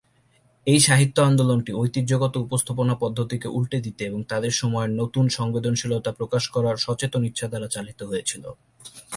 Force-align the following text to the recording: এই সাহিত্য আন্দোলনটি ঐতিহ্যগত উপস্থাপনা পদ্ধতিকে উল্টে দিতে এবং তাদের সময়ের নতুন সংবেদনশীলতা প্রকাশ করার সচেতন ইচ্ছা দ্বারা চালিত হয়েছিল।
এই 0.67 0.79
সাহিত্য 0.79 1.17
আন্দোলনটি 1.21 1.71
ঐতিহ্যগত 1.73 2.33
উপস্থাপনা 2.37 2.93
পদ্ধতিকে 3.03 3.47
উল্টে 3.57 3.77
দিতে 3.81 4.01
এবং 4.05 4.19
তাদের 4.23 4.53
সময়ের 4.61 4.91
নতুন 5.01 5.25
সংবেদনশীলতা 5.37 6.11
প্রকাশ 6.19 6.43
করার 6.55 6.75
সচেতন 6.77 7.21
ইচ্ছা 7.29 7.47
দ্বারা 7.51 7.67
চালিত 7.75 7.99
হয়েছিল। 8.03 8.43